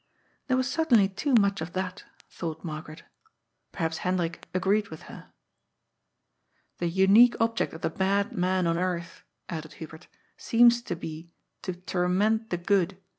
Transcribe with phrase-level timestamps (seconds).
[0.47, 3.03] "There was certainly too much of that," thought Margaret.
[3.71, 5.31] Perhaps Hendrik agreed with her."
[6.79, 10.07] The unique object of the bad men on earth," added Hubert,"
[10.47, 11.29] seems to be
[11.61, 12.97] to torment the good.